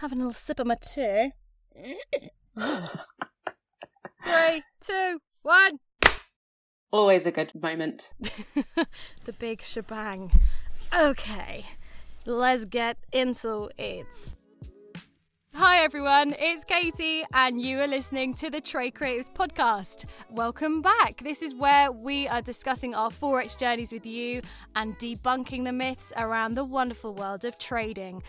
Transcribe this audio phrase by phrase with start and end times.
[0.00, 1.32] having a little sip of my tea.
[4.24, 5.78] Three, two, one.
[6.90, 8.14] Always a good moment.
[9.24, 10.32] the big shebang.
[10.98, 11.66] Okay,
[12.24, 14.34] let's get into it.
[15.54, 20.06] Hi everyone, it's Kayti, and you are listening to the Trade Creatives podcast.
[20.30, 21.22] Welcome back.
[21.22, 24.40] This is where we are discussing our Forex journeys with you
[24.74, 28.22] and debunking the myths around the wonderful world of trading.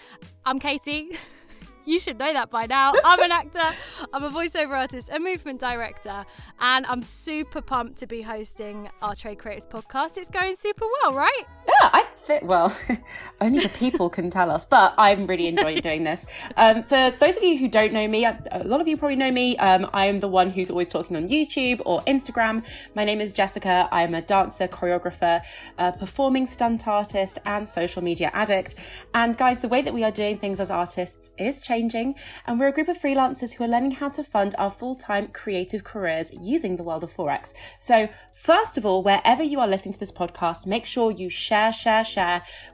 [0.46, 1.16] I'm Kayti.
[1.86, 2.94] You should know that by now.
[3.04, 3.76] I'm an actor,
[4.14, 6.26] I'm a voiceover artist, a movement director,
[6.60, 10.18] and I'm super pumped to be hosting our Trade Creatives podcast.
[10.18, 11.44] It's going super well, right?
[11.68, 12.76] Yeah, I fit well.
[13.42, 16.26] Only the people can tell us, but I'm really enjoying doing this.
[16.56, 19.32] Um, for those of you who don't know me, a lot of you probably know
[19.32, 19.58] me.
[19.58, 22.64] Um, I am the one who's always talking on YouTube or Instagram.
[22.96, 23.90] My name is Jessica.
[23.92, 25.42] I'm a dancer, choreographer,
[25.78, 28.76] a performing stunt artist, and social media addict.
[29.14, 32.68] And guys, the way that we are doing things as artists is changing, and we're
[32.68, 36.32] a group of freelancers who are learning how to fund our full time creative careers
[36.34, 37.54] using the world of Forex.
[37.80, 41.74] So, first of all, wherever you are listening to this podcast, make sure you share,
[41.74, 42.21] share, share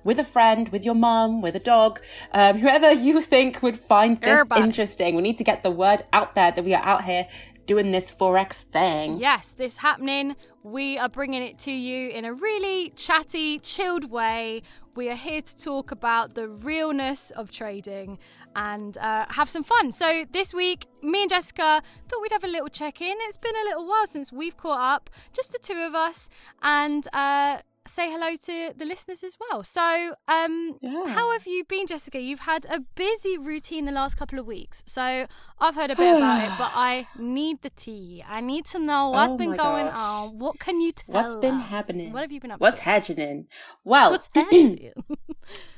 [0.04, 2.00] with a friend, with your mum, with a dog,
[2.34, 4.64] um, whoever you think would find this Everybody.
[4.64, 5.16] interesting.
[5.16, 7.28] We need to get the word out there that we are out here
[7.68, 9.20] doing this Forex thing.
[9.20, 10.36] Yes, this happening.
[10.64, 14.64] We are bringing it to you in a really chatty, chilled way.
[14.96, 18.18] We are here to talk about the realness of trading
[18.56, 19.92] and uh, have some fun.
[19.92, 23.16] So, this week, me and Jessica thought we'd have a little check in.
[23.22, 26.30] It's been a little while since we've caught up, just the two of us,
[26.64, 29.64] and uh, say hello to the listeners as well.
[29.64, 31.08] So, um, yeah.
[31.08, 32.20] how have you been, Jessica?
[32.20, 34.84] You've had a busy routine the last couple of weeks.
[34.86, 35.28] So,
[35.60, 38.24] I've heard a bit about it, but I need the tea.
[38.28, 39.96] I need to know what's oh been going gosh.
[39.96, 40.40] on.
[40.40, 41.70] What can you tell What's been us?
[41.70, 42.14] happening?
[42.14, 42.86] What have you been up what's to?
[42.86, 43.48] What's happening?
[43.84, 44.94] Well, what's happening?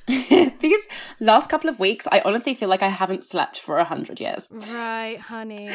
[0.59, 0.87] these
[1.19, 4.49] last couple of weeks, I honestly feel like I haven't slept for a hundred years.
[4.51, 5.71] Right, honey.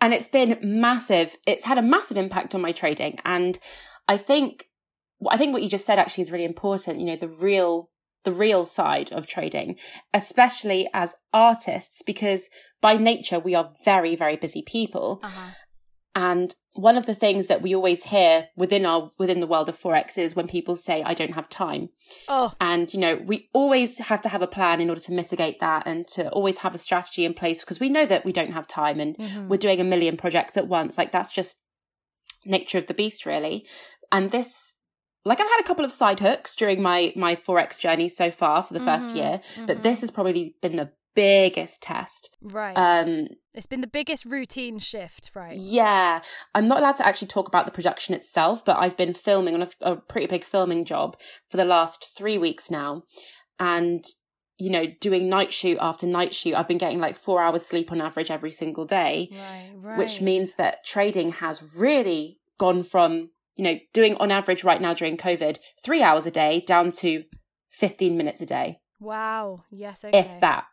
[0.00, 1.36] And it's been massive.
[1.46, 3.18] It's had a massive impact on my trading.
[3.24, 3.58] And
[4.06, 4.67] I think
[5.26, 7.00] I think what you just said actually is really important.
[7.00, 7.90] You know, the real,
[8.24, 9.76] the real side of trading,
[10.14, 12.48] especially as artists, because
[12.80, 15.20] by nature we are very, very busy people.
[15.22, 15.50] Uh-huh.
[16.14, 19.78] And one of the things that we always hear within our within the world of
[19.78, 21.90] forex is when people say I don't have time.
[22.26, 22.54] Oh.
[22.60, 25.86] And you know, we always have to have a plan in order to mitigate that
[25.86, 28.66] and to always have a strategy in place because we know that we don't have
[28.66, 29.48] time and mm-hmm.
[29.48, 30.98] we're doing a million projects at once.
[30.98, 31.58] Like that's just
[32.44, 33.64] nature of the beast really.
[34.10, 34.74] And this
[35.24, 38.62] like I've had a couple of side hooks during my my forex journey so far
[38.62, 39.66] for the 1st mm-hmm, year, mm-hmm.
[39.66, 42.30] but this has probably been the biggest test.
[42.40, 42.74] Right.
[42.74, 45.56] Um it's been the biggest routine shift, right?
[45.56, 46.20] Yeah.
[46.54, 49.62] I'm not allowed to actually talk about the production itself, but I've been filming on
[49.62, 51.16] a, a pretty big filming job
[51.50, 53.02] for the last 3 weeks now.
[53.58, 54.04] And
[54.58, 57.92] you know, doing night shoot after night shoot, I've been getting like four hours sleep
[57.92, 59.28] on average every single day.
[59.30, 59.98] Right, right.
[59.98, 64.94] Which means that trading has really gone from you know, doing on average right now
[64.94, 67.24] during COVID, three hours a day down to
[67.72, 68.78] 15 minutes a day.
[69.00, 69.64] Wow.
[69.70, 70.04] Yes.
[70.04, 70.16] Okay.
[70.16, 70.64] If that.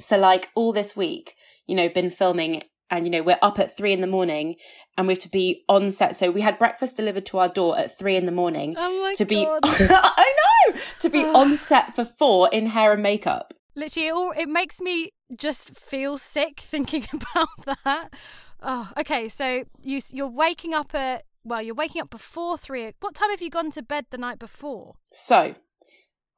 [0.00, 1.34] So, like all this week,
[1.66, 4.56] you know, been filming and, you know, we're up at three in the morning
[4.96, 6.16] and we have to be on set.
[6.16, 8.74] So, we had breakfast delivered to our door at three in the morning.
[8.78, 9.60] Oh my to be, God.
[9.64, 10.34] I
[10.72, 13.52] know, to be on set for four in hair and makeup.
[13.76, 18.14] Literally, it, all, it makes me just feel sick thinking about that.
[18.62, 19.28] Oh, okay.
[19.28, 22.92] So you you're waking up at well, you're waking up before three.
[23.00, 24.94] What time have you gone to bed the night before?
[25.12, 25.54] So,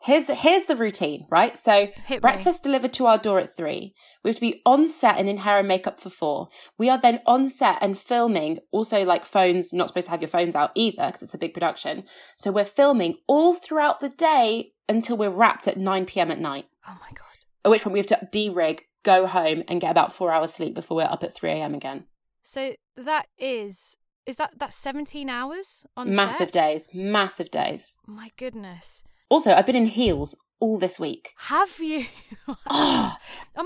[0.02, 1.56] here's here's the routine, right?
[1.58, 1.88] So,
[2.20, 3.94] breakfast delivered to our door at three.
[4.22, 6.48] We have to be on set and in hair and makeup for four.
[6.78, 8.58] We are then on set and filming.
[8.70, 11.54] Also, like phones, not supposed to have your phones out either because it's a big
[11.54, 12.04] production.
[12.36, 16.30] So we're filming all throughout the day until we're wrapped at nine p.m.
[16.30, 16.66] at night.
[16.86, 17.26] Oh my god!
[17.64, 20.74] At which point we have to de-rig, go home, and get about four hours sleep
[20.74, 21.74] before we're up at three a.m.
[21.74, 22.04] again.
[22.42, 23.96] So that is
[24.26, 26.52] is that that's 17 hours on massive set?
[26.52, 32.06] days massive days my goodness also i've been in heels all this week have you
[32.48, 33.16] oh, oh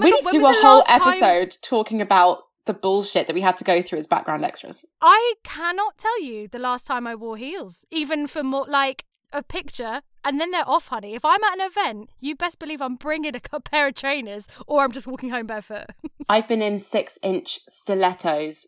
[0.00, 1.58] we God, need to do a whole episode time...
[1.62, 5.97] talking about the bullshit that we had to go through as background extras i cannot
[5.99, 10.41] tell you the last time i wore heels even for more like a picture and
[10.41, 11.14] then they're off, honey.
[11.14, 14.82] If I'm at an event, you best believe I'm bringing a pair of trainers or
[14.82, 15.87] I'm just walking home barefoot.
[16.29, 18.67] I've been in six inch stilettos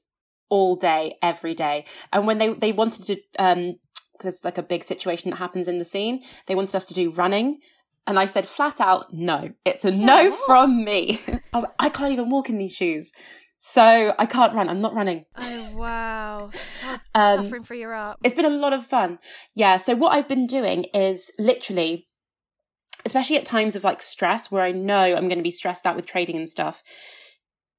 [0.48, 1.84] all day, every day.
[2.12, 3.76] And when they, they wanted to, um,
[4.20, 7.10] there's like a big situation that happens in the scene, they wanted us to do
[7.10, 7.60] running.
[8.06, 10.46] And I said flat out, no, it's a yeah, no what?
[10.46, 11.20] from me.
[11.28, 13.12] I was like, I can't even walk in these shoes.
[13.60, 14.68] So I can't run.
[14.68, 15.24] I'm not running.
[15.36, 16.50] Oh wow!
[17.12, 18.16] um, suffering for your art.
[18.22, 19.18] It's been a lot of fun.
[19.52, 19.78] Yeah.
[19.78, 22.08] So what I've been doing is literally
[23.04, 25.96] especially at times of like stress where I know I'm going to be stressed out
[25.96, 26.82] with trading and stuff,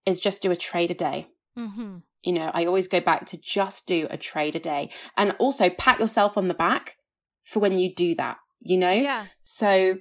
[0.05, 1.27] is just do a trade a day.
[1.57, 1.97] Mm-hmm.
[2.23, 5.69] You know, I always go back to just do a trade a day and also
[5.69, 6.97] pat yourself on the back
[7.45, 8.91] for when you do that, you know?
[8.91, 9.27] Yeah.
[9.41, 9.95] So,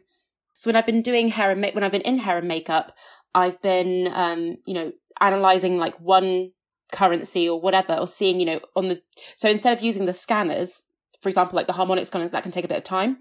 [0.56, 2.92] so when I've been doing hair and make, when I've been in hair and makeup,
[3.34, 6.50] I've been, um, you know, analyzing like one
[6.90, 9.00] currency or whatever, or seeing, you know, on the,
[9.36, 10.84] so instead of using the scanners,
[11.20, 13.18] for example, like the harmonic scanners, that can take a bit of time.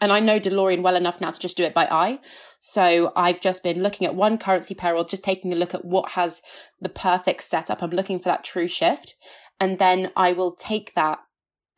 [0.00, 2.18] And I know DeLorean well enough now to just do it by eye.
[2.60, 5.84] So I've just been looking at one currency pair or just taking a look at
[5.84, 6.42] what has
[6.80, 7.82] the perfect setup.
[7.82, 9.14] I'm looking for that true shift.
[9.58, 11.20] And then I will take that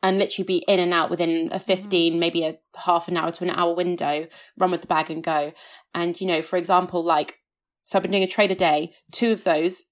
[0.01, 2.19] and literally be in and out within a 15, mm-hmm.
[2.19, 4.27] maybe a half an hour to an hour window,
[4.57, 5.51] run with the bag and go.
[5.93, 7.35] And, you know, for example, like,
[7.83, 9.85] so I've been doing a trade a day, two of those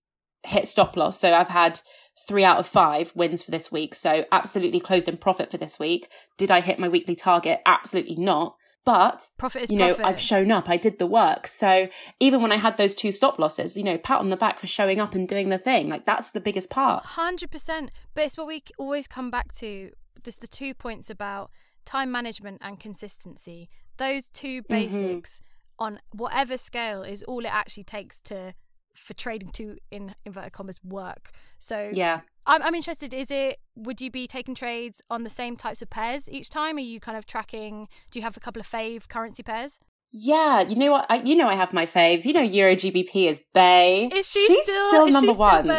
[0.45, 1.19] hit stop loss.
[1.19, 1.81] So I've had
[2.27, 3.95] three out of five wins for this week.
[3.95, 6.09] So absolutely closed in profit for this week.
[6.37, 7.61] Did I hit my weekly target?
[7.65, 8.55] Absolutely not.
[8.85, 10.05] But profit is you know, profit.
[10.05, 10.69] I've shown up.
[10.69, 11.45] I did the work.
[11.45, 11.89] So
[12.21, 14.67] even when I had those two stop losses, you know, pat on the back for
[14.67, 15.89] showing up and doing the thing.
[15.89, 17.03] Like that's the biggest part.
[17.03, 17.91] Hundred percent.
[18.13, 19.91] But it's what we always come back to.
[20.23, 21.51] This the two points about
[21.85, 23.69] time management and consistency.
[23.97, 24.73] Those two mm-hmm.
[24.73, 25.83] basics mm-hmm.
[25.83, 28.53] on whatever scale is all it actually takes to
[28.97, 31.31] for trading to in inverted commas work.
[31.59, 33.13] So yeah, I'm I'm interested.
[33.13, 36.77] Is it would you be taking trades on the same types of pairs each time?
[36.77, 37.87] Are you kind of tracking?
[38.11, 39.79] Do you have a couple of fave currency pairs?
[40.11, 41.05] Yeah, you know what?
[41.09, 42.25] I, you know I have my faves.
[42.25, 44.09] You know Euro GBP is Bay.
[44.13, 45.69] Is she She's still, still number still one?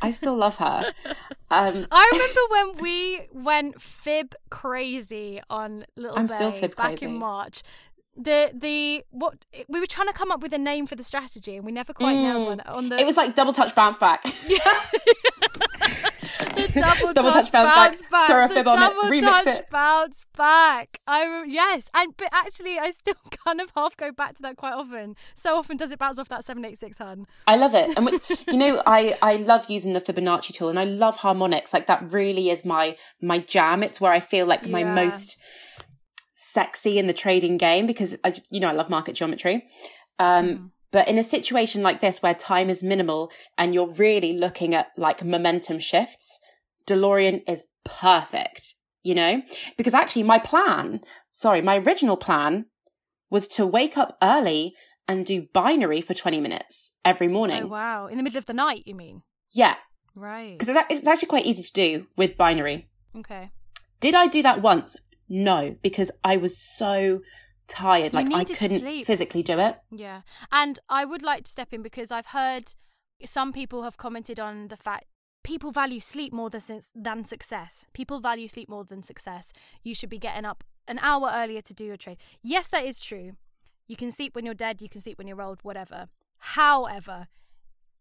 [0.00, 0.92] I still love her.
[1.52, 6.86] Um, I remember when we went fib crazy on Little I'm Bay still fib back
[6.92, 7.04] crazy.
[7.04, 7.62] in March
[8.16, 11.56] the the what we were trying to come up with a name for the strategy
[11.56, 12.22] and we never quite mm.
[12.22, 14.22] nailed one on the it was like double touch bounce back.
[16.56, 18.26] The double, double touch, touch bounce, bounce back, back.
[18.28, 18.96] throw a fib on it.
[19.10, 19.70] remix it.
[19.70, 21.00] bounce back.
[21.06, 21.90] I yes.
[21.94, 23.14] And but actually I still
[23.46, 25.16] kind of half go back to that quite often.
[25.34, 27.26] So often does it bounce off that 786 hun.
[27.46, 27.96] I love it.
[27.96, 31.72] And we, you know I I love using the Fibonacci tool and I love harmonics.
[31.72, 33.82] Like that really is my my jam.
[33.82, 34.94] It's where I feel like my yeah.
[34.94, 35.36] most
[36.52, 39.64] sexy in the trading game because I, you know, I love market geometry.
[40.18, 40.70] Um, mm.
[40.90, 44.88] But in a situation like this where time is minimal and you're really looking at
[44.96, 46.38] like momentum shifts,
[46.86, 49.40] DeLorean is perfect, you know?
[49.78, 51.00] Because actually my plan,
[51.30, 52.66] sorry, my original plan
[53.30, 54.74] was to wake up early
[55.08, 57.64] and do binary for 20 minutes every morning.
[57.64, 58.06] Oh, wow.
[58.06, 59.22] In the middle of the night, you mean?
[59.50, 59.76] Yeah.
[60.14, 60.58] Right.
[60.58, 62.90] Because it's actually quite easy to do with binary.
[63.16, 63.50] Okay.
[64.00, 64.96] Did I do that once?
[65.32, 67.22] No, because I was so
[67.66, 68.12] tired.
[68.12, 69.06] like I couldn't sleep.
[69.06, 69.78] physically do it.
[69.90, 70.20] Yeah.
[70.52, 72.74] And I would like to step in because I've heard
[73.24, 75.06] some people have commented on the fact
[75.42, 76.60] people value sleep more than,
[76.94, 77.86] than success.
[77.94, 79.54] People value sleep more than success.
[79.82, 82.18] You should be getting up an hour earlier to do your trade.
[82.42, 83.32] Yes, that is true.
[83.88, 86.08] You can sleep when you're dead, you can sleep when you're old, whatever.
[86.38, 87.28] However,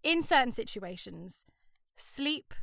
[0.04, 1.45] in certain situations,
[1.95, 2.54] sleep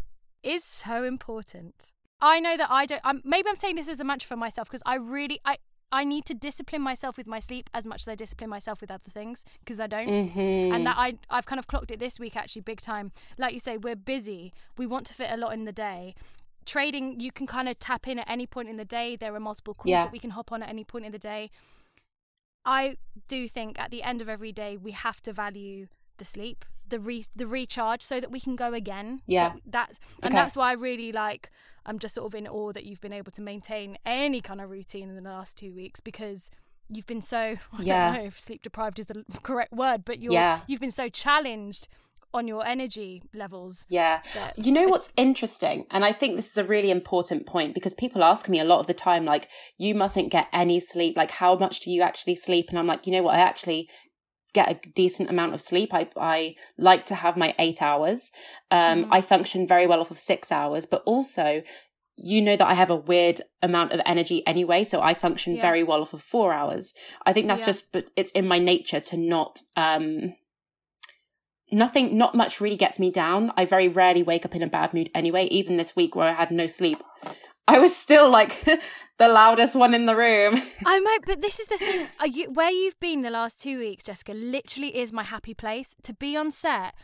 [0.42, 1.92] is so important.
[2.20, 3.00] I know that I don't.
[3.04, 5.58] I'm, maybe I'm saying this as a mantra for myself because I really I
[5.90, 8.90] I need to discipline myself with my sleep as much as I discipline myself with
[8.90, 10.08] other things because I don't.
[10.08, 10.74] Mm-hmm.
[10.74, 13.12] And that I I've kind of clocked it this week actually big time.
[13.38, 14.52] Like you say, we're busy.
[14.76, 16.14] We want to fit a lot in the day.
[16.66, 19.16] Trading, you can kind of tap in at any point in the day.
[19.16, 20.02] There are multiple calls yeah.
[20.02, 21.50] that we can hop on at any point in the day.
[22.64, 22.98] I
[23.28, 25.86] do think at the end of every day we have to value
[26.18, 29.20] the sleep, the re- the recharge, so that we can go again.
[29.26, 30.42] Yeah, that, that and okay.
[30.42, 31.50] that's why I really like.
[31.86, 34.68] I'm just sort of in awe that you've been able to maintain any kind of
[34.68, 36.50] routine in the last two weeks because
[36.88, 37.38] you've been so
[37.72, 38.12] I yeah.
[38.12, 40.60] don't know if sleep deprived is the correct word, but you're yeah.
[40.66, 41.88] you've been so challenged
[42.34, 43.86] on your energy levels.
[43.88, 44.20] Yeah.
[44.56, 45.86] You know what's interesting?
[45.90, 48.80] And I think this is a really important point because people ask me a lot
[48.80, 51.16] of the time, like, you mustn't get any sleep.
[51.16, 52.66] Like, how much do you actually sleep?
[52.68, 53.36] And I'm like, you know what?
[53.36, 53.88] I actually
[54.54, 55.92] get a decent amount of sleep.
[55.92, 58.30] I, I like to have my eight hours.
[58.70, 59.08] Um, mm.
[59.10, 61.62] I function very well off of six hours, but also,
[62.16, 65.62] you know that I have a weird amount of energy anyway, so I function yeah.
[65.62, 66.94] very well off of four hours.
[67.24, 67.66] I think that's yeah.
[67.66, 70.34] just, but it's in my nature to not, um,
[71.70, 73.52] nothing, not much really gets me down.
[73.56, 76.32] I very rarely wake up in a bad mood anyway, even this week where I
[76.32, 77.02] had no sleep.
[77.68, 78.64] I was still like
[79.18, 80.60] the loudest one in the room.
[80.86, 82.08] I might, but this is the thing.
[82.24, 85.94] You, where you've been the last two weeks, Jessica, literally is my happy place.
[86.04, 86.94] To be on set,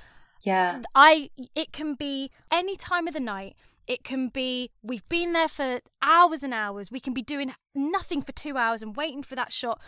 [0.40, 3.56] yeah, I it can be any time of the night.
[3.86, 6.90] It can be we've been there for hours and hours.
[6.90, 9.78] We can be doing nothing for two hours and waiting for that shot.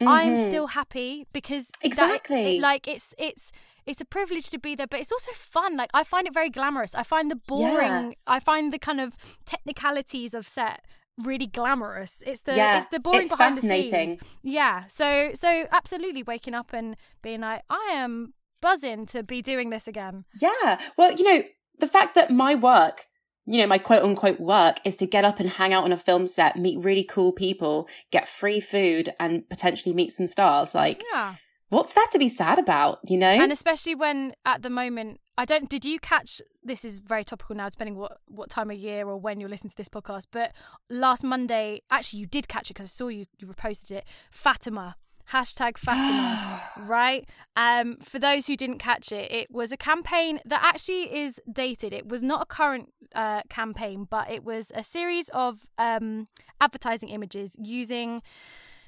[0.00, 0.08] Mm-hmm.
[0.08, 3.52] I'm still happy because exactly that, it, like it's it's
[3.86, 5.76] it's a privilege to be there, but it's also fun.
[5.76, 6.94] Like I find it very glamorous.
[6.94, 8.12] I find the boring, yeah.
[8.26, 10.84] I find the kind of technicalities of set
[11.18, 12.22] really glamorous.
[12.26, 14.16] It's the Yeah, it's the boring it's behind the scenes.
[14.42, 14.84] Yeah.
[14.88, 19.86] So so absolutely waking up and being like, I am buzzing to be doing this
[19.86, 20.24] again.
[20.40, 20.80] Yeah.
[20.96, 21.44] Well, you know,
[21.78, 23.06] the fact that my work,
[23.44, 25.98] you know, my quote unquote work is to get up and hang out on a
[25.98, 30.74] film set, meet really cool people, get free food, and potentially meet some stars.
[30.74, 31.34] Like, Yeah.
[31.72, 33.30] What's that to be sad about, you know?
[33.30, 37.56] And especially when at the moment I don't did you catch this is very topical
[37.56, 40.52] now depending what what time of year or when you're listening to this podcast but
[40.90, 44.04] last Monday actually you did catch it because I saw you you reposted it.
[44.30, 44.96] Fatima.
[45.32, 46.62] Hashtag Fatima.
[46.78, 47.26] Right?
[47.56, 51.94] Um for those who didn't catch it it was a campaign that actually is dated.
[51.94, 56.28] It was not a current uh, campaign but it was a series of um
[56.60, 58.20] advertising images using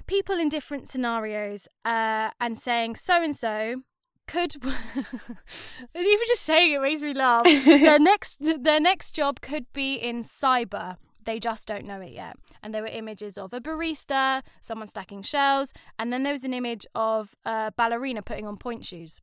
[0.07, 3.81] people in different scenarios uh, and saying so and so
[4.27, 7.43] could even just saying it makes me laugh.
[7.65, 10.97] their next their next job could be in cyber.
[11.23, 12.37] They just don't know it yet.
[12.61, 16.53] And there were images of a barista, someone stacking shelves, and then there was an
[16.53, 19.21] image of a ballerina putting on point shoes.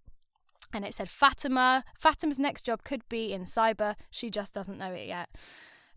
[0.73, 1.85] And it said Fatima.
[1.99, 3.95] Fatima's next job could be in cyber.
[4.11, 5.29] She just doesn't know it yet.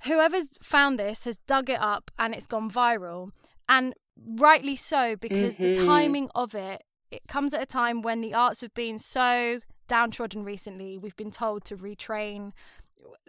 [0.06, 3.32] Whoever's found this has dug it up and it's gone viral.
[3.70, 5.86] And rightly so, because the Mhm.
[5.86, 10.44] timing of it, it comes at a time when the arts have been so downtrodden
[10.44, 10.98] recently.
[10.98, 12.52] We've been told to retrain.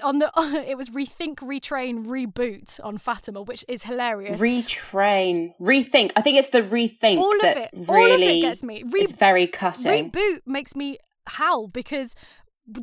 [0.02, 0.30] On the
[0.66, 4.40] it was rethink, retrain, reboot on Fatima, which is hilarious.
[4.40, 6.12] Retrain, rethink.
[6.16, 8.82] I think it's the rethink all of that it, really all of it gets me.
[8.90, 10.10] Re- is very cutting.
[10.10, 12.14] reboot makes me howl because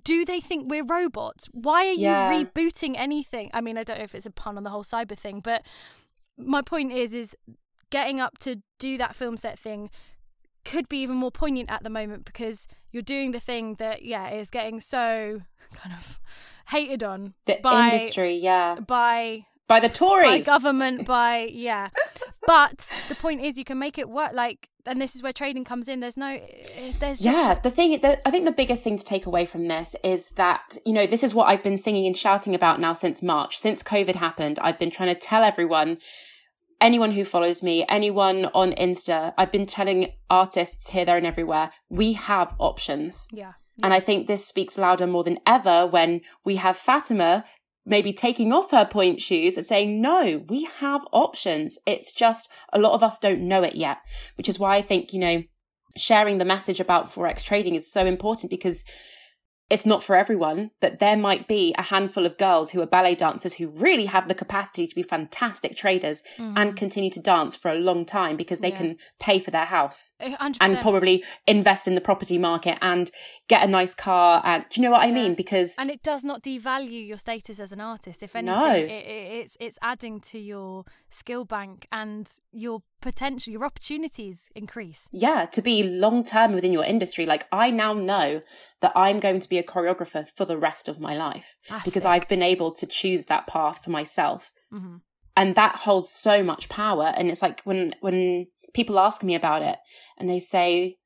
[0.03, 1.47] do they think we're robots?
[1.51, 2.31] Why are you Yeah.
[2.43, 3.49] rebooting anything?
[3.53, 5.65] I mean, I don't know if it's a pun on the whole cyber thing, but
[6.37, 7.35] my point is, is
[7.93, 9.91] getting up to do that film set thing
[10.65, 14.31] could be even more poignant at the moment because you're doing the thing that, yeah,
[14.31, 15.41] is getting so
[15.75, 16.19] kind of
[16.69, 20.45] hated on the by industry, yeah, by by the by Tories.
[20.45, 21.87] government by yeah
[22.45, 25.63] but the point is you can make it work like and this is where trading
[25.63, 28.83] comes in there's no eh, there's just yeah, the thing, the, I think the biggest
[28.83, 31.77] thing to take away from this is that, you know, this is what I've been
[31.77, 33.57] singing and shouting about now since March.
[33.57, 35.99] Since COVID happened, I've been trying to tell everyone,
[36.83, 41.71] anyone who follows me, anyone on Insta, I've been telling artists here, there, and everywhere,
[41.89, 43.27] we have options.
[43.31, 47.45] yeah And I think this speaks louder more than ever when we have Fatima
[47.85, 51.77] maybe taking off her point shoes and saying, no, we have options.
[51.85, 53.97] It's just a lot of us don't know it yet,
[54.37, 55.43] which is why I think, you know,
[55.97, 58.83] sharing the message about Forex trading is so important because
[59.69, 63.15] it's not for everyone, but there might be a handful of girls who are ballet
[63.15, 67.71] dancers who really have the capacity to be fantastic traders and continue to dance for
[67.71, 68.77] a long time because they Yeah.
[68.77, 70.57] can pay for their house Eh, 100%.
[70.61, 73.09] and probably invest in the property market and
[73.47, 75.13] get a nice car and do you know what I Yeah.
[75.13, 78.73] mean because and it does not devalue your status as an artist if anything No.
[78.75, 85.09] it, it, it's it's adding to your skill bank and your potential your opportunities increase
[85.11, 88.41] yeah to be long term within your industry like I now know
[88.81, 92.03] that I'm going to be a choreographer for the rest of my life That's because
[92.03, 92.09] sick.
[92.13, 95.01] I've been able to choose that path for myself Mhm.
[95.35, 99.61] and that holds so much power and it's like when when people ask me about
[99.61, 99.77] it
[100.17, 100.97] and they say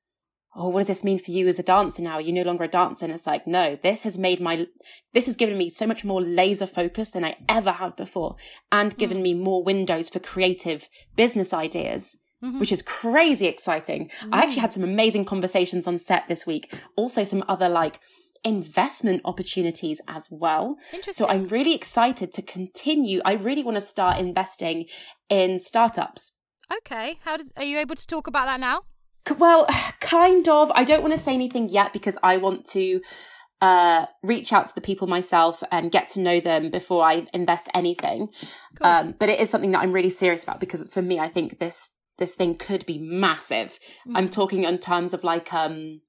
[0.59, 2.17] oh what does this mean for you as a dancer now?
[2.17, 3.05] You're no longer a dancer.
[3.05, 4.65] And it's like no this has made my
[5.13, 8.35] this has given me so much more laser focus than i ever have before
[8.71, 12.59] and given me more windows for creative business ideas Mhm.
[12.59, 14.11] which is crazy exciting.
[14.31, 16.71] I actually had some amazing conversations on set this week.
[16.95, 17.99] Also some other like
[18.43, 20.77] investment opportunities as well.
[20.93, 21.25] Interesting.
[21.25, 23.21] So I'm really excited to continue.
[23.25, 24.85] I really want to start investing
[25.29, 26.33] in startups.
[26.79, 27.17] okay.
[27.23, 28.81] How does are you able to talk about that now
[29.37, 29.67] Well,
[29.99, 30.71] kind of.
[30.75, 33.01] I don't want to say anything yet because I want to
[33.61, 37.67] uh, reach out to the people myself and get to know them before I invest
[37.73, 38.29] anything.
[38.75, 38.87] Cool.
[38.87, 41.59] Um, but it is something that I'm really serious about because for me, I think
[41.59, 43.79] this this thing could be massive.
[44.15, 46.01] I'm talking in terms of like um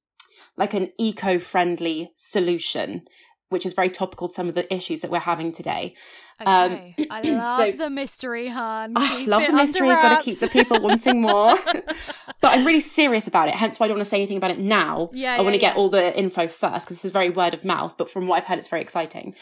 [0.57, 3.03] like an eco-friendly solution,
[3.51, 5.95] which is very topical to some of the issues that we're having today.
[6.41, 9.89] Um, i love so- the mystery han I love the mystery.
[9.89, 11.57] Got to keep the people wanting more.
[12.41, 13.55] but I'm really serious about it.
[13.55, 15.11] Hence why I don't want to say anything about it now.
[15.13, 15.81] Yeah, I want yeah, to get yeah.
[15.81, 17.97] all the info first because this is very word of mouth.
[17.97, 19.35] But from what I've heard, it's very exciting.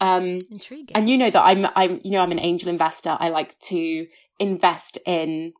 [0.00, 3.16] Um, intriguing and you know that I'm, I'm, you know, I'm an angel investor.
[3.18, 4.06] I like to
[4.38, 5.52] invest in,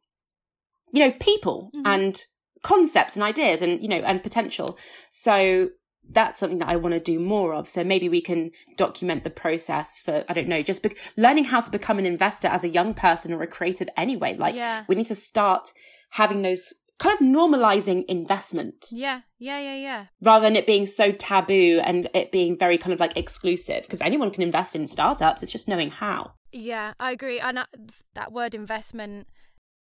[0.92, 1.82] you know, people Mhm.
[1.84, 2.24] and
[2.62, 4.78] concepts and ideas and you know and potential.
[5.10, 5.70] So
[6.10, 7.68] that's something that I want to do more of.
[7.68, 11.60] So maybe we can document the process for I don't know, just be- learning how
[11.60, 14.36] to become an investor as a young person or a creative anyway.
[14.36, 14.84] Like Yeah.
[14.88, 15.72] we need to start
[16.10, 21.12] having those kind of normalizing investment yeah yeah yeah yeah rather than it being so
[21.12, 25.40] taboo and it being very kind of like exclusive because anyone can invest in startups
[25.40, 27.38] it's just knowing how Yeah, I agree.
[27.38, 29.28] And uh, that, that word investment,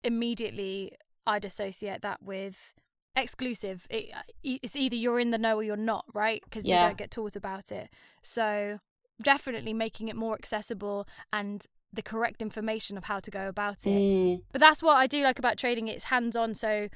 [0.06, 0.92] immediately
[1.26, 2.74] I'd associate that with
[3.16, 3.88] exclusive.
[3.90, 4.12] It,
[4.44, 6.42] it's either you're in the know or you're not, right?
[6.44, 6.78] Because Yeah.
[6.78, 7.90] we don't get taught about it.
[8.24, 8.80] So
[9.22, 13.90] definitely making it more accessible and the correct information of how to go about it.
[13.90, 15.88] Mm, But that's what I do like about trading.
[15.90, 16.88] It's hands on, so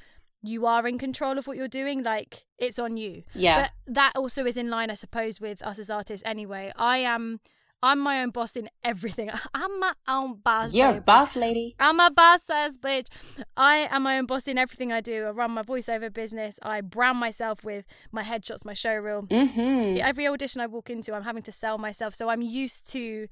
[0.41, 2.01] you are in control of what you're doing.
[2.03, 3.23] Like it's on you.
[3.33, 3.63] yeah.
[3.85, 6.25] But that also is in line, I suppose, with us as artists.
[6.25, 7.39] Anyway, I am.
[7.85, 9.29] I'm my own boss in everything.
[9.53, 10.73] I'm my own boss.
[10.73, 11.03] You're a baby.
[11.05, 11.75] boss lady.
[11.79, 13.07] I'm a boss ass bitch.
[13.55, 15.25] I am my own boss in everything I do.
[15.25, 16.59] I run my voiceover business.
[16.63, 19.27] I brand myself with my headshots, my showreel.
[19.29, 19.97] Mm-hmm.
[20.01, 22.15] Every audition I walk into, I'm having to sell myself.
[22.15, 23.27] So I'm used to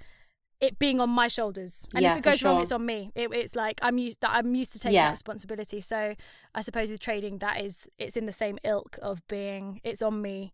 [0.61, 1.85] it being on my shoulders.
[1.93, 3.11] And Yeah, if it goes wrong, it's on me.
[3.15, 5.05] It, it's like I'm used that I'm used to taking Yeah.
[5.07, 5.81] that responsibility.
[5.81, 6.15] So
[6.55, 10.21] I suppose with trading, that is it's in the same ilk of being it's on
[10.21, 10.53] me.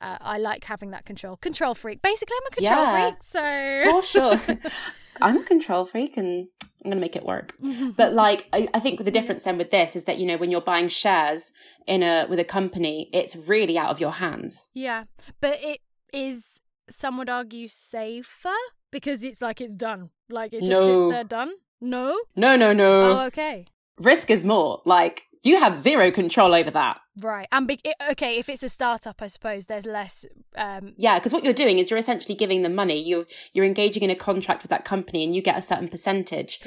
[0.00, 1.36] Uh, I like having that control.
[1.36, 2.00] Control freak.
[2.02, 3.10] Basically, I'm a control Yeah.
[3.10, 3.22] freak.
[3.22, 4.02] So For
[4.46, 4.58] sure.
[5.20, 6.48] I'm a control freak and
[6.82, 7.54] I'm going to make it work.
[7.96, 10.50] But like, I, I think the difference then with this is that, you know, when
[10.50, 11.52] you're buying shares
[11.86, 14.68] in a, with a company, it's really out of your hands.
[14.72, 15.04] Yeah,
[15.40, 15.80] but it
[16.14, 18.56] is, some would argue, safer
[18.90, 20.10] because it's like it's done.
[20.30, 21.52] Like it just sits there done.
[21.82, 22.18] No?
[22.36, 23.02] No, no, no.
[23.02, 23.66] Oh, okay.
[23.98, 24.80] Risk is more.
[24.86, 26.98] Like, you have zero control over that.
[27.20, 27.48] Right.
[27.50, 27.80] And be-
[28.10, 30.26] okay, if it's a startup, I suppose there's less.
[30.56, 33.02] Um, Yeah, because what you're doing is you're essentially giving them money.
[33.02, 36.60] You're you're engaging in a contract with that company, and you get a certain percentage.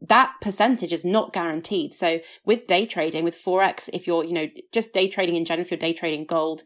[0.00, 1.94] That percentage is not guaranteed.
[1.94, 5.64] So with day trading, with forex, if you're you know just day trading in general,
[5.64, 6.62] if you're day trading gold,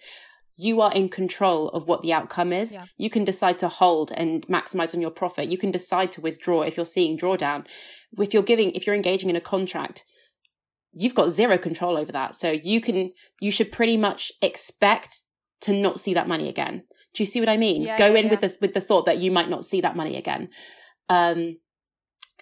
[0.56, 2.72] you are in control of what the outcome is.
[2.72, 2.86] Yeah.
[2.96, 5.48] You can decide to hold and maximize on your profit.
[5.50, 7.66] You can decide to withdraw if you're seeing drawdown.
[8.18, 10.04] If you're giving, if you're engaging in a contract,
[10.96, 12.34] you've got zero control over that.
[12.34, 15.22] So you can, you should pretty much expect
[15.60, 16.84] to not see that money again.
[17.14, 17.82] Do you see what I mean?
[17.82, 19.96] Yeah, Go yeah, in with the with the thought that you might not see that
[19.96, 20.48] money again.
[21.08, 21.58] Um,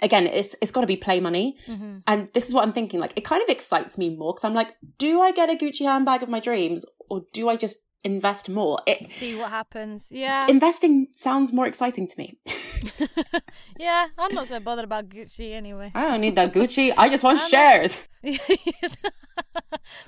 [0.03, 2.03] again, it's it's got to be play money, mhm.
[2.07, 2.99] and this is what I'm thinking.
[2.99, 5.83] Like, it kind of excites me more because I'm like, do I get a Gucci
[5.83, 8.81] handbag of my dreams, or do I just invest more?
[8.87, 10.09] It See what happens.
[10.11, 10.47] Yeah.
[10.49, 12.39] investing sounds more exciting to me.
[13.79, 15.91] yeah, I'm not so bothered about Gucci anyway.
[15.95, 16.93] I don't need that Gucci.
[16.97, 17.99] I just want I'm not- shares.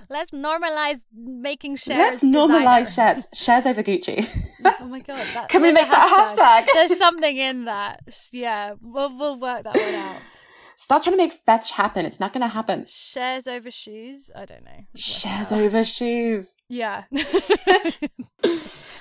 [0.09, 1.99] Let's normalize making shares.
[1.99, 3.15] Let's normalize designer.
[3.15, 3.27] shares.
[3.35, 4.27] Shares over Gucci.
[4.65, 5.27] Oh my god!
[5.35, 6.67] That, Can we make that a hashtag?
[6.73, 8.01] There's something in that.
[8.33, 10.17] Yeah, we'll we'll work that one out.
[10.77, 12.05] Start trying to make fetch happen.
[12.07, 12.85] It's not going to happen.
[12.87, 14.31] Shares over shoes.
[14.37, 14.85] I don't know.
[14.95, 16.55] Shares over shoes.
[16.69, 17.05] Yeah.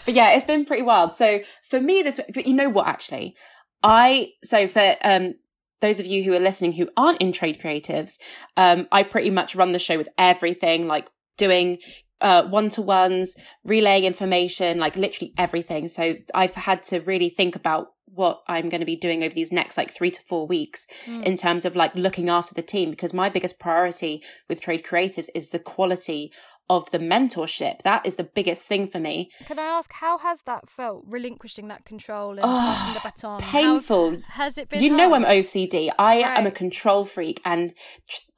[0.06, 1.14] But yeah, it's been pretty wild.
[1.14, 3.36] So for me, this, but you know what, actually,
[3.84, 5.34] I, so for, um,
[5.82, 8.20] those of you who are listening who aren't in trade creatives,
[8.56, 11.80] um, I pretty much run the show with everything, like doing,
[12.22, 15.88] uh, one-to-ones, relaying information, like literally everything.
[15.88, 19.52] So I've had to really think about what I'm going to be doing over these
[19.52, 20.88] next like three to four weeks
[21.24, 25.28] in terms of like looking after the team because my biggest priority with trade creatives
[25.36, 26.32] is the quality
[26.70, 27.82] of the mentorship.
[27.84, 29.30] That is the biggest thing for me.
[29.46, 33.42] Can I ask how has that felt relinquishing that control and Oh, passing the baton?
[33.42, 34.18] How- painful.
[34.30, 34.82] has it been?
[34.82, 35.14] You know?
[35.14, 35.92] I'm OCD.
[36.00, 37.74] I am a control freak and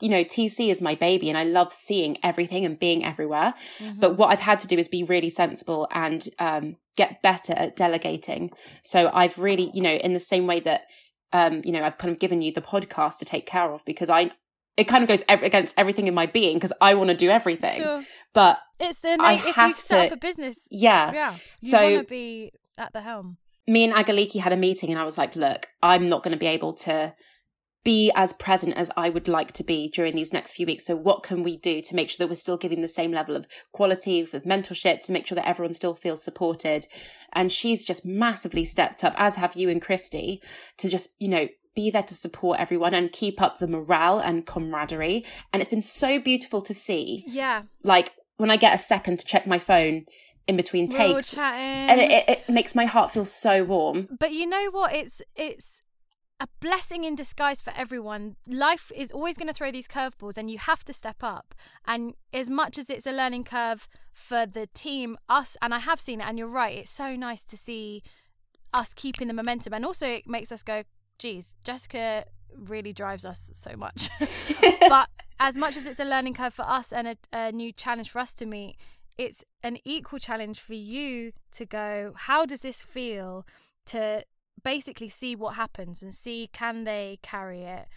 [0.02, 3.54] you know TC is my baby and I love seeing everything and being everywhere.
[3.80, 4.00] Mm-hmm.
[4.00, 7.76] But what I've had to do is be really sensible and um get better at
[7.76, 8.52] delegating.
[8.84, 10.82] So I've really, you know, in the same way that
[11.34, 14.10] um you know I've kind of given you the podcast to take care of because
[14.10, 14.32] I
[14.78, 17.30] it kind of goes ev- against everything in my being because I want to do
[17.30, 17.82] everything.
[17.82, 18.04] Sure.
[18.34, 21.82] But It's the I if have set to- up a business, yeah, yeah, you So-
[21.96, 23.38] want to be at the helm.
[23.68, 26.40] me and Agaliki had a meeting and I was like, look, I'm not going to
[26.40, 27.14] be able to
[27.84, 30.86] be as present as I would like to be during these next few weeks.
[30.86, 33.36] So what can we do to make sure that we're still giving the same level
[33.36, 36.86] of quality with mentorship to make sure that everyone still feels supported?
[37.34, 40.42] And she's just massively stepped up, as have you and Christy,
[40.78, 44.48] to just, you know, be there to support everyone and keep up the morale and
[44.48, 45.24] camaraderie.
[45.54, 47.24] And it's been so beautiful to see.
[47.28, 50.06] Yeah, Like when I get a second to check my phone
[50.48, 54.08] in between we're takes, and it, it, it makes my heart feel so warm.
[54.20, 54.96] But you know what?
[54.96, 55.82] It's it's
[56.40, 58.38] a blessing in disguise for everyone.
[58.48, 61.54] Life is always going to throw these curveballs, and you have to step up.
[61.86, 66.00] And as much as it's a learning curve for the team, us, and I have
[66.00, 68.04] seen it, and you're right, it's so nice to see
[68.74, 70.84] us keeping the momentum, and also it makes us go,
[71.18, 72.26] "Geez, Jessica
[72.56, 74.10] really drives us so much."
[74.90, 78.10] but as much as it's a learning curve for us and a, a new challenge
[78.10, 78.78] for us to meet,
[79.18, 83.46] it's an equal challenge for you to go, how does this feel
[83.88, 84.24] to
[84.64, 87.88] basically see what happens and see can they carry it?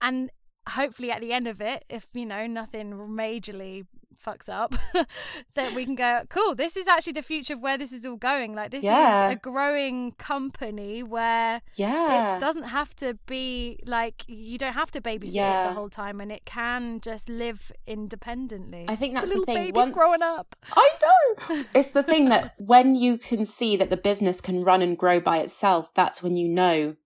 [0.00, 0.30] And
[0.68, 3.86] hopefully at the end of it, if you know nothing majorly
[4.26, 4.74] fucks up,
[5.54, 8.16] that we can go, cool, this is actually the future of where this is all
[8.16, 8.54] going.
[8.54, 9.26] Like this Yeah.
[9.28, 12.36] is a growing company where Yeah.
[12.36, 16.20] it doesn't have to be like you don't have to babysit it the whole time
[16.22, 18.86] and it can just live independently.
[18.88, 19.64] I think that's the the little thing.
[19.66, 20.56] baby's Once- growing up.
[20.74, 21.64] I know.
[21.74, 25.20] It's the thing that when you can see that the business can run and grow
[25.20, 26.96] by itself, that's when you know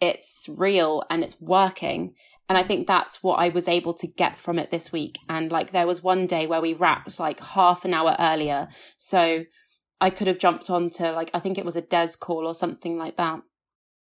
[0.00, 2.14] it's real and it's working.
[2.48, 5.18] And I think that's what I was able to get from it this week.
[5.28, 8.68] And like there was one day where we wrapped like half an hour earlier.
[8.96, 9.44] So
[10.00, 12.96] I could have jumped onto like, I think it was a DES call or something
[12.96, 13.40] like that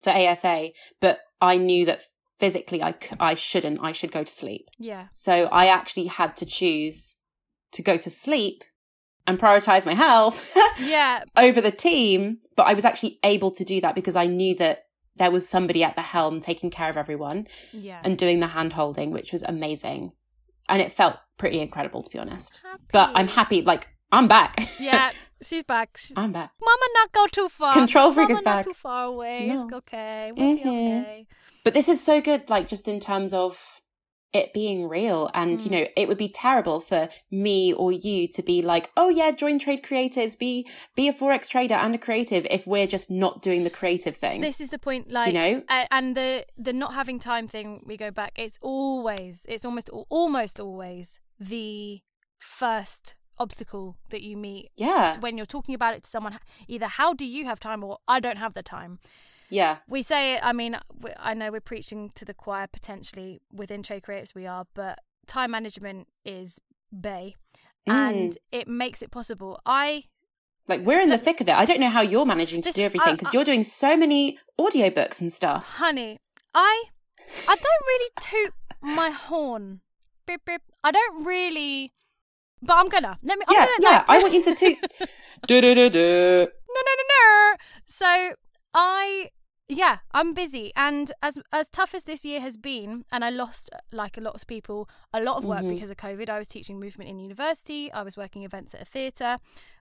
[0.04, 0.70] for AFA.
[1.02, 2.02] But I knew that
[2.40, 3.80] physically I, I shouldn't.
[3.82, 4.68] I should go to sleep.
[4.78, 5.08] Yeah.
[5.14, 7.16] So I actually had to choose
[7.72, 8.64] to go to sleep
[9.26, 10.46] and prioritize my health
[10.80, 11.24] Yeah.
[11.36, 12.40] over the team.
[12.56, 14.85] But I was actually able to do that because I knew that
[15.18, 18.02] there was somebody at the helm taking care of everyone Yeah.
[18.04, 20.12] and doing the hand holding, which was amazing.
[20.68, 22.62] And it felt pretty incredible, to be honest.
[22.92, 24.56] But I'm happy, like, I'm back.
[24.80, 25.98] Yeah, she's back.
[25.98, 26.52] She- I'm back.
[26.62, 27.74] Mama, not go too far.
[27.74, 29.48] Control freak Mama is not too far away.
[29.48, 29.64] No.
[29.66, 30.32] It's okay.
[30.36, 30.64] We'll Mhm.
[30.64, 31.28] be okay.
[31.64, 33.82] But this is so good, like, just in terms of
[34.40, 35.30] it being real.
[35.34, 35.72] And, you Mm.
[35.72, 39.58] know, it would be terrible for me or you to be like, oh, yeah, join
[39.60, 43.64] trade creatives, be, be a Forex trader and a creative if we're just not doing
[43.64, 44.42] the creative thing.
[44.42, 45.64] This is the point, like, you know?
[45.70, 47.84] uh, and the the not having time thing.
[47.86, 48.34] We go back.
[48.46, 52.02] It's always, it's almost, almost always the
[52.40, 55.20] first obstacle that you meet yeah.
[55.20, 56.40] when you're talking about it to someone.
[56.68, 59.00] Either how do you have time, or I don't have the time.
[59.50, 59.78] Yeah.
[59.88, 60.78] we say it i mean
[61.20, 65.52] i know we're preaching to the choir potentially within trade creatives we are but time
[65.52, 66.60] management is
[66.92, 67.36] bay
[67.88, 67.94] Mm.
[67.94, 70.06] and it makes it possible i
[70.68, 71.54] Like, we're in the thick of it.
[71.54, 74.40] I don't know how you're managing to This- do everything because you're doing so many
[74.60, 75.66] audiobooks and stuff.
[75.78, 76.18] honey
[76.56, 76.86] i
[77.48, 79.82] i don't really toot my horn
[80.26, 80.62] beep, beep.
[80.84, 81.92] i don't really
[82.64, 83.90] but i'm gonna let me I'm yeah, gonna, yeah.
[83.98, 84.78] like- I want you to toot.
[85.48, 86.48] do, do, do, do.
[86.76, 87.56] no no no no
[87.86, 88.10] so
[88.76, 89.30] i
[89.68, 90.72] yeah i'm busy.
[90.76, 94.36] And as as tough as this year has been and i lost like a lot
[94.36, 95.70] of people a lot of work Mhm.
[95.70, 98.86] because of covid i was teaching movement in university i was working events at a
[98.86, 99.40] theatre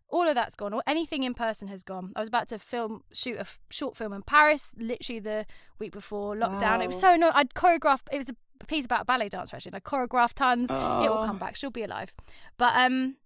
[0.09, 2.13] all of that's gone or anything in person has gone.
[2.15, 5.45] I was about to film shoot a f- short film in paris literally the
[5.81, 6.83] week before lockdown.
[6.85, 9.71] It was so no i'd choreographed it was a piece about a ballet dancer actually
[9.75, 10.71] and i choreographed tons.
[10.71, 10.75] It
[11.11, 11.27] will Oh.
[11.27, 12.13] come back she'll be alive.
[12.59, 13.17] But um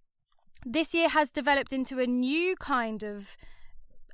[0.65, 3.37] this year has developed into a new kind of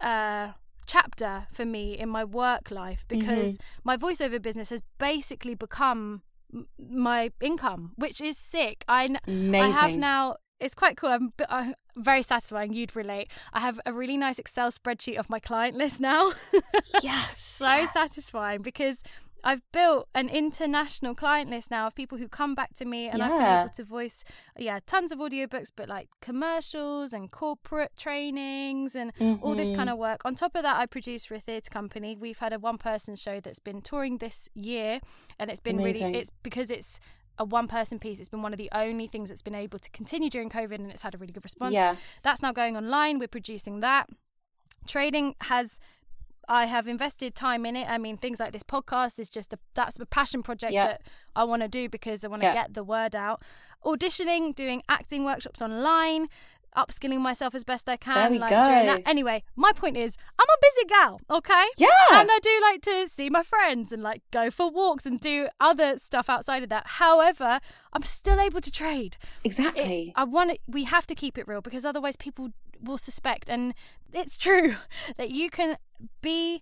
[0.02, 0.52] uh
[0.86, 6.22] chapter for me in my work life because my voiceover business has basically become
[6.54, 9.56] m- my income which is sick i Amazing.
[9.56, 10.36] I have now.
[10.58, 11.10] It's quite cool.
[11.10, 12.72] I'm, b- uh, very satisfying.
[12.72, 13.30] You'd relate.
[13.52, 16.32] I have a really nice Excel spreadsheet of my client list now.
[17.04, 17.44] Yes.
[17.44, 19.04] so satisfying because
[19.48, 23.22] I've built an international client list now of people who come back to me, and
[23.22, 24.24] I've been able to voice,
[24.58, 29.78] yeah, tons of audiobooks, but like commercials and corporate trainings and all this Mm-hmm.
[29.78, 30.22] kind of work.
[30.26, 32.16] On top of that, I produce for a theatre company.
[32.16, 35.00] We've had a one-person show that's been touring this year,
[35.40, 36.08] and it's been Amazing.
[36.08, 36.20] really.
[36.20, 37.00] It's because it's
[37.38, 38.20] a one person piece.
[38.20, 40.90] It's been one of the only things that's been able to continue during COVID and
[40.90, 41.74] it's had a really good response.
[41.74, 41.98] Yeah.
[42.24, 43.20] That's now going online.
[43.20, 44.08] We're producing that.
[44.88, 45.80] Trading has
[46.48, 47.88] I have invested time in it.
[47.90, 50.88] I mean, things like this podcast is just a that's a passion project Yeah.
[50.88, 51.02] that
[51.36, 52.54] I want to do because I want to Yeah.
[52.54, 53.42] get the word out.
[53.84, 56.28] Auditioning, doing acting workshops online,
[56.76, 58.16] upskilling myself as best I can.
[58.16, 58.64] There we like go.
[58.66, 59.02] doing that.
[59.06, 61.22] Anyway, my point is, I'm a busy gal.
[61.30, 61.66] Okay.
[61.78, 61.88] Yeah.
[62.12, 65.48] And I do like to see my friends and like go for walks and do
[65.60, 66.88] other stuff outside of that.
[66.88, 67.60] However,
[67.94, 69.18] I'm still able to trade.
[69.44, 70.12] It, exactly.
[70.16, 72.50] I want it, we have to keep it real because otherwise people
[72.82, 73.74] will suspect and
[74.14, 74.76] it's true
[75.18, 75.78] that you can
[76.22, 76.62] be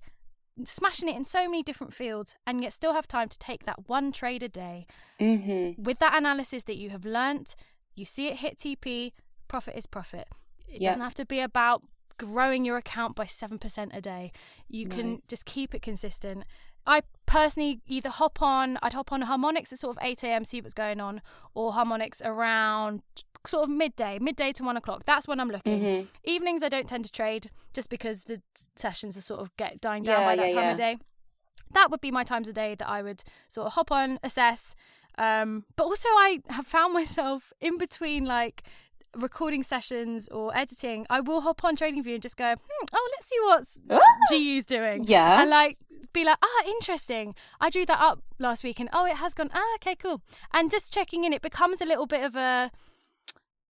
[0.66, 3.90] smashing it in so many different fields and yet still have time to take that
[3.90, 4.86] one trade a day
[5.20, 5.82] mm-hmm.
[5.82, 7.56] with that analysis that you have learnt
[7.96, 9.14] you see it hit TP
[9.48, 10.28] profit is profit
[10.68, 10.90] it Yeah.
[10.90, 11.82] doesn't have to be about
[12.18, 14.32] growing your account by 7% a day
[14.70, 16.44] you can just keep it consistent
[16.86, 20.60] I personally either hop on, I'd hop on harmonics at sort of 8 a.m., see
[20.60, 21.22] what's going on,
[21.54, 23.02] or harmonics around
[23.48, 25.04] sort of midday, midday to one o'clock.
[25.06, 25.82] That's when I'm looking.
[25.82, 26.08] Mhm.
[26.24, 28.42] Evenings, I don't tend to trade just because the
[28.76, 30.72] sessions are sort of get dying down Yeah, by that yeah, time yeah.
[30.72, 30.98] of day.
[31.72, 34.76] That would be my times of day that I would sort of hop on, assess.
[35.18, 38.64] Um, but also, I have found myself in between like
[39.16, 41.06] recording sessions or editing.
[41.10, 43.80] I will hop on TradingView and just go, hmm, oh, let's see what's!
[44.32, 45.04] GU's doing.
[45.06, 45.42] Yeah.
[45.42, 45.78] And like
[46.14, 47.36] be like, ah, interesting.
[47.60, 50.22] I drew that up last week and oh, it has gone, ah, okay, cool.
[50.54, 52.72] And just checking in, it becomes a little bit of a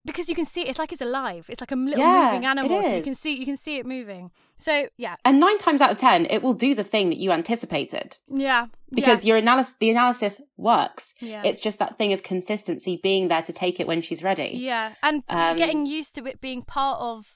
[0.05, 1.45] because you can see it, it's like it's alive.
[1.49, 3.85] It's like a little Yeah, moving animal, so you can see you can see it
[3.85, 4.31] moving.
[4.57, 7.31] So yeah, And nine times out of ten, it will do the thing that you
[7.31, 11.13] anticipated yeah, because your analysis, the analysis works.
[11.19, 11.43] yeah.
[11.45, 14.51] It's just that thing of consistency being there to take it when she's ready.
[14.55, 17.35] Yeah, and Um, getting used to it being part of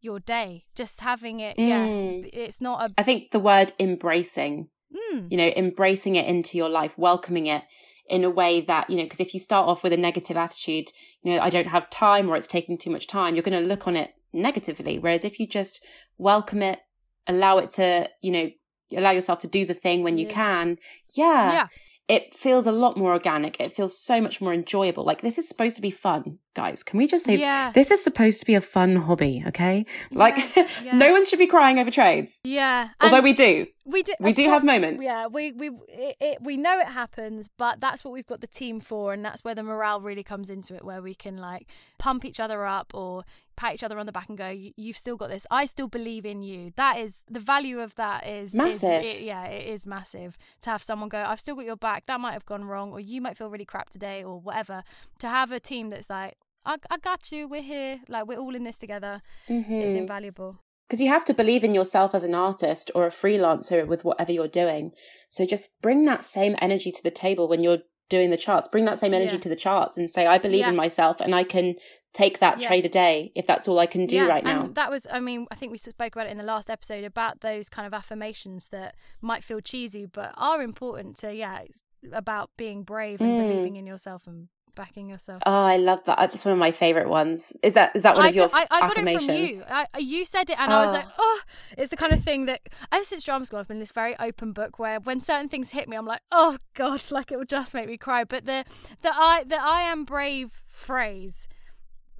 [0.00, 1.58] your day, just having it.
[1.58, 2.28] Yeah, Mm.
[2.32, 2.94] it's not a.
[2.98, 7.62] I think the word embracing, Mm, you know, embracing it into your life, welcoming it
[8.08, 10.90] in a way that, you know, because if you start off with a negative attitude,
[11.22, 13.68] you know, I don't have time or it's taking too much time, you're going to
[13.68, 14.98] look on it negatively.
[14.98, 15.84] Whereas if you just
[16.18, 16.80] welcome it,
[17.26, 18.50] allow it to, you know,
[18.96, 20.34] allow yourself to do the thing when you Live.
[20.34, 20.78] can,
[21.14, 21.66] yeah, yeah,
[22.08, 23.58] it feels a lot more organic.
[23.58, 25.04] It feels so much more enjoyable.
[25.04, 26.82] Like this is supposed to be fun, guys.
[26.82, 29.84] Can we just say yeah, this is supposed to be a fun hobby, okay?
[30.10, 32.40] Like Yes, no one should be crying over trades.
[32.44, 32.90] yeah.
[33.00, 33.66] Although And we do.
[33.84, 35.04] we do, We do course- have moments.
[35.04, 38.46] Yeah, we we it, it, we know it happens, but that's what we've got the
[38.46, 41.68] team for, and that's where the morale really comes into it, where we can like
[41.98, 43.24] pump each other up or
[43.56, 45.46] pat each other on the back and go, "You- "You've still got this.
[45.50, 49.04] I still believe in you." That is the value of that is is- Massive.
[49.04, 52.20] it- yeah, it is massive to have someone go, "I've still got your back." That
[52.20, 54.82] might have gone wrong, or you might feel really crap today, or whatever.
[55.20, 56.36] To have a team that's like.
[56.66, 57.48] I, I got you.
[57.48, 58.00] We're here.
[58.08, 59.22] Like we're all in this together.
[59.48, 60.58] It's invaluable.
[60.88, 64.32] Because you have to believe in yourself as an artist or a freelancer with whatever
[64.32, 64.92] you're doing.
[65.30, 67.78] So just bring that same energy to the table when you're
[68.10, 68.68] doing the charts.
[68.68, 69.40] Bring that same energy Yeah.
[69.40, 70.68] to the charts and say, I believe Yeah.
[70.68, 71.74] in myself and I can
[72.12, 72.68] take that Yeah.
[72.68, 74.64] trade a day if that's all I can do right now.
[74.66, 77.02] And that was, I mean, I think we spoke about it in the last episode
[77.02, 81.82] about those kind of affirmations that might feel cheesy, but are important to, yeah, it's
[82.12, 83.48] about being brave and Mm.
[83.48, 85.42] believing in yourself and backing yourself.
[85.46, 86.18] Oh, I love that.
[86.18, 87.52] That's one of my favorite ones.
[87.62, 89.62] Is that is that one I, of your I, I got it from you.
[89.68, 90.94] I, you said it, and I was Oh.
[90.94, 91.40] like, oh,
[91.78, 92.60] it's the kind of thing that
[92.92, 95.88] ever since drama school, I've been this very open book where when certain things hit
[95.88, 98.24] me, I'm like, oh gosh, like it will just make me cry.
[98.24, 98.64] But the
[99.02, 101.48] the I the I am brave phrase.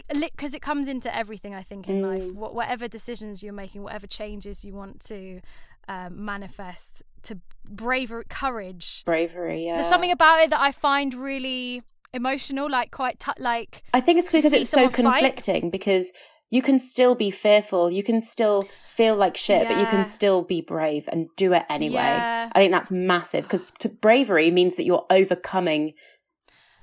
[0.08, 2.24] Because it comes into everything, I think, in life.
[2.24, 2.34] Mm.
[2.34, 5.40] Wh- whatever decisions you're making, whatever changes you want to
[5.88, 7.38] um, manifest, to
[7.70, 9.02] bravery, courage.
[9.06, 9.76] Bravery, yeah.
[9.76, 11.82] There's something about it that I find really
[12.14, 15.20] emotional, like quite t- like I think it's because it's so someone fight.
[15.22, 16.12] conflicting because
[16.50, 20.42] you can still be fearful, you can still feel like shit, but you can still
[20.42, 21.94] be brave and do it anyway.
[21.94, 22.50] Yeah.
[22.52, 25.94] I think that's massive because bravery means that you're overcoming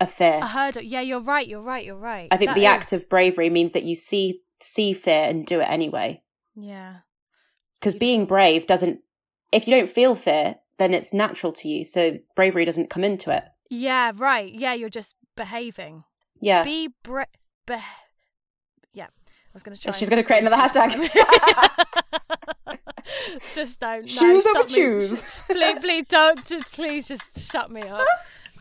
[0.02, 0.40] a fear.
[0.42, 0.82] a hurdle.
[0.82, 1.48] Yeah, you're right.
[1.48, 1.86] You're right.
[1.86, 2.28] You're right.
[2.32, 5.60] I think That the act of bravery means that you see see fear and do
[5.62, 6.22] it anyway.
[6.56, 6.98] yeah.
[7.80, 9.00] Because being brave doesn't
[9.52, 11.84] if you don't feel fear, then it's natural to you.
[11.84, 13.44] So bravery doesn't come into it.
[13.70, 14.52] Yeah, right.
[14.54, 16.04] Yeah, you're just behaving.
[16.40, 16.64] Yeah.
[16.64, 17.26] Be bra-
[17.68, 17.76] be-
[18.94, 19.92] Yeah, I was going to try.
[19.94, 20.92] She's gonna create another hashtag.
[23.54, 24.02] just don't.
[24.04, 25.24] no, Shoes over shoes.
[25.50, 26.46] please, please don't.
[26.72, 28.06] Please just shut me up.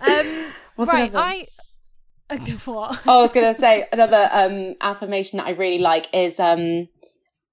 [0.00, 1.26] Um, What's right, another?
[1.26, 1.46] I.
[2.64, 3.00] what?
[3.06, 6.88] Oh, I was gonna say another um affirmation that I really like is um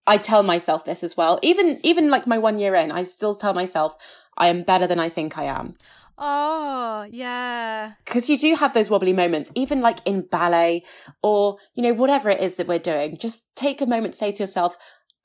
[0.06, 1.40] I tell myself this as well.
[1.42, 3.96] Even even like my one year in, I still tell myself
[4.38, 5.76] I am better than I think I am.
[6.18, 7.94] Oh, yeah.
[8.06, 10.84] Because you do have those wobbly moments, even like in ballet
[11.22, 13.18] or, you know, whatever it is that we're doing.
[13.18, 14.78] Just take a moment to say to yourself,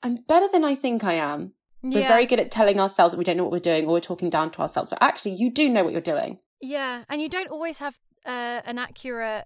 [0.03, 1.53] I'm better than I think I am.
[1.81, 2.01] Yeah.
[2.01, 3.99] We're very good at telling ourselves that we don't know what we're doing or we're
[4.01, 6.39] talking down to ourselves, but actually you do know what you're doing.
[6.61, 9.45] Yeah, and you don't always have uh, an accurate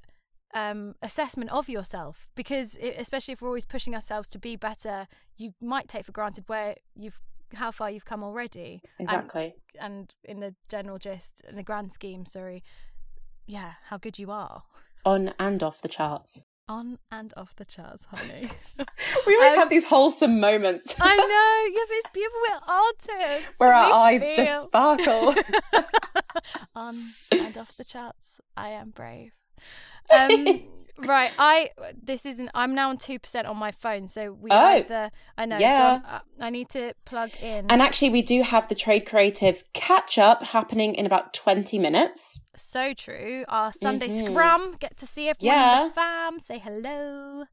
[0.53, 5.07] um, assessment of yourself because, i especially if we're always pushing ourselves to be better,
[5.35, 7.19] you might take for granted where you've
[7.55, 8.81] how far you've come already.
[8.99, 9.55] And- Exactly.
[9.79, 12.63] And, in the general gist, in the grand scheme, sorry,
[13.45, 14.63] yeah, how good you are
[15.05, 16.43] On and off the charts.
[16.67, 18.49] on and off the charts, honey.
[19.25, 20.93] We always Um, have these wholesome moments.
[20.99, 21.15] I
[21.71, 22.39] know, yeah, but it's beautiful.
[22.49, 23.53] We're artists.
[23.57, 25.35] where our eyes feel- just sparkle.
[26.75, 28.39] on and off the charts.
[28.55, 29.31] I am brave.
[30.09, 30.63] Um,
[30.99, 32.49] right, I this isn't.
[32.53, 35.11] I'm now on two percent on my phone, so we Oh, either.
[35.37, 35.57] I know.
[35.57, 35.89] So yeah.
[35.91, 37.65] I'm- uh, I need to plug in.
[37.69, 42.39] and actually, we do have the Trade Creatives catch up happening in about 20 minutes.
[42.55, 43.45] so true.
[43.49, 44.29] Our Sunday Mhm.
[44.31, 44.75] scrum.
[44.79, 45.83] Get to see everyone in Yeah.
[45.89, 46.39] the fam.
[46.39, 47.45] Say hello.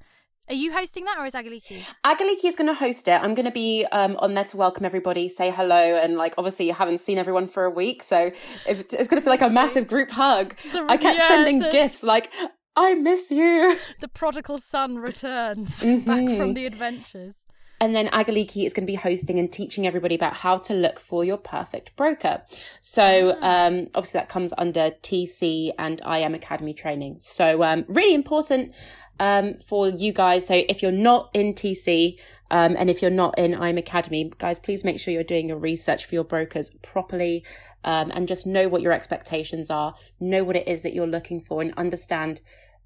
[0.46, 1.82] Are you hosting that or is Agaliki?
[2.04, 3.12] Agaliki is going to host it.
[3.22, 6.66] I'm going to be um, on there to welcome everybody, say hello, and like obviously
[6.66, 8.30] you haven't seen everyone for a week, so
[8.68, 10.54] if it's going to feel like a massive group hug.
[10.70, 12.30] The- I kept yeah, sending the- gifts like,
[12.76, 16.04] "I miss you," The prodigal son returns Mhm.
[16.04, 17.36] back from the adventures.
[17.80, 20.98] and then Agaliki is going to be hosting and teaching everybody about how to look
[21.00, 22.42] for your perfect broker.
[22.80, 23.66] So Ah.
[23.66, 27.16] um, obviously that comes under TC and IM Academy training.
[27.20, 28.72] So um, really important
[29.18, 30.46] um, for you guys.
[30.46, 32.18] So if you're not in TC
[32.50, 35.58] um, and if you're not in IM Academy, guys, please make sure you're doing your
[35.58, 37.44] research for your brokers properly
[37.84, 41.40] um, and just know what your expectations are, know what it is that you're looking
[41.40, 42.40] for, and understand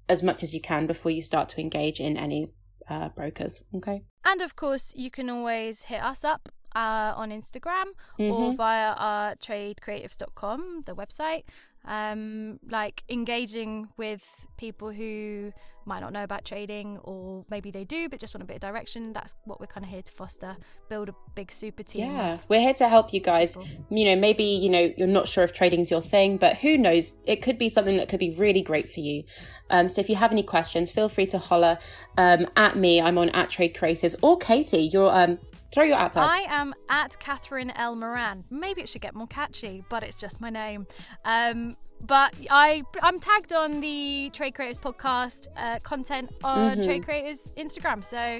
[0.07, 2.51] as much as you can before you start to engage in any
[2.89, 3.61] uh, brokers.
[3.75, 4.03] Okay.
[4.25, 7.85] And of course, you can always hit us up uh, on Instagram
[8.19, 8.31] Mm-hmm.
[8.31, 11.43] or via our tradecreatives.com, the website.
[11.85, 15.53] Um, like engaging with people who
[15.85, 18.59] might not know about trading, or maybe they do but just want a bit of
[18.61, 19.13] direction.
[19.13, 20.57] That's what we're kind of here to foster.
[20.89, 22.11] Build a big super team.
[22.11, 23.55] Yeah, we're here to help you guys.
[23.55, 23.67] people.
[23.97, 27.15] You know, maybe, you know, you're not sure if trading's your thing, but who knows?
[27.25, 29.23] It could be something that could be really great for you.
[29.69, 31.79] Um, so if you have any questions, feel free to holler
[32.17, 32.99] um, at me.
[33.01, 34.91] I'm on at Trade Creatives or Kayti.
[34.91, 35.39] You're um,
[35.71, 36.23] throw your at tag.
[36.23, 37.95] I am at Catherine L.
[37.95, 38.43] Moran.
[38.49, 40.87] Maybe it should get more catchy, but it's just my name.
[41.25, 46.83] Um, but I I'm tagged on the Trade Creatives podcast uh, content on Mm-hmm.
[46.83, 48.03] Trade Creatives Instagram.
[48.03, 48.39] So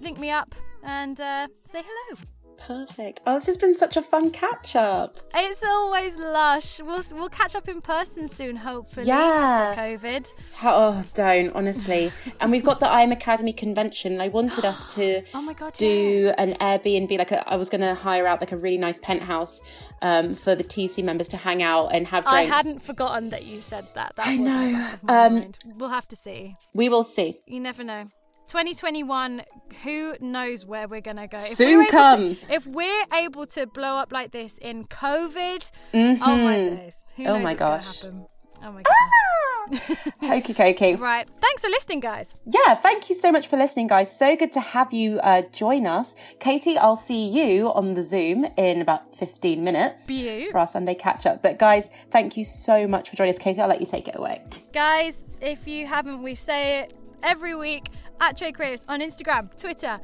[0.00, 0.54] link me up
[0.84, 2.18] and uh, say hello.
[2.58, 3.20] Perfect.
[3.26, 5.18] Oh, this has been such a fun catch up.
[5.34, 6.80] It's always lush.
[6.80, 9.06] We'll we'll catch up in person soon, hopefully.
[9.06, 9.74] Yeah.
[9.76, 10.32] COVID.
[10.54, 12.12] How, oh, don't honestly.
[12.40, 14.20] and we've got the IM Academy convention.
[14.20, 15.72] I wanted us to Oh my god.
[15.74, 17.18] do an Airbnb.
[17.18, 19.60] Like a, I was going to hire out like a really nice penthouse
[20.00, 22.50] um, for the TC members to hang out and have Drinks.
[22.52, 24.14] I hadn't forgotten that you said that.
[24.16, 24.72] That I was in the know.
[24.72, 25.52] back of my Um.
[25.78, 26.56] We'll have to see.
[26.74, 27.40] We will see.
[27.46, 28.08] You never know.
[28.52, 29.40] 2021,
[29.82, 31.38] who knows where we're gonna go?
[31.38, 32.36] If Soon we're come.
[32.36, 37.02] To, if we're able to blow up like this in COVID, oh my days!
[37.16, 38.04] Who Oh knows my gosh.
[38.04, 39.98] Oh my goodness!
[40.22, 40.94] Okay, okay.
[40.96, 41.26] right.
[41.40, 42.36] Thanks for listening, guys.
[42.44, 44.14] Yeah, thank you so much for listening, guys.
[44.14, 46.14] So good to have you uh, join us.
[46.38, 50.10] Kayti, I'll see you on the Zoom in about 15 minutes
[50.50, 51.42] for our Sunday catch up.
[51.42, 53.38] But, guys, thank you so much for joining us.
[53.38, 54.42] Kayti, I'll let you take it away.
[54.72, 57.88] Guys, if you haven't, we say it every week
[58.22, 60.00] at Trade Creatives on Instagram, Twitter,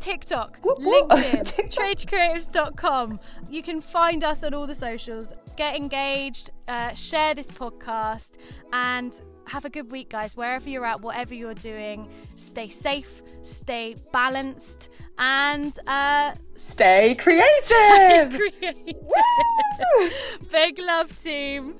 [0.00, 1.08] TikTok, Whoop, whoop.
[1.08, 3.20] LinkedIn, tradecreatives.com.
[3.48, 5.32] You can find us on all the socials.
[5.56, 8.32] Get engaged, uh, share this podcast,
[8.72, 10.36] and have a good week, guys.
[10.36, 18.40] Wherever you're at, whatever you're doing, stay safe, stay balanced, and uh, Stay creative.
[18.60, 18.96] creative.
[20.50, 21.76] Big love, team.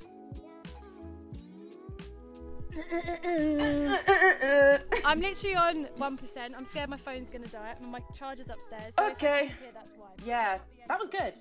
[5.05, 6.51] I'm literally on 1%.
[6.57, 7.75] I'm scared my phone's to die.
[7.81, 8.95] My charger's upstairs.
[8.99, 9.47] So Okay.
[9.49, 10.07] disappear, that's why.
[10.25, 10.59] yeah,
[10.89, 11.35] that was good.